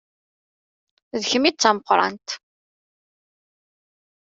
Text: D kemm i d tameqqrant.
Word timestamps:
D 1.19 1.23
kemm 1.29 1.45
i 1.49 1.51
d 1.53 1.57
tameqqrant. 1.57 2.29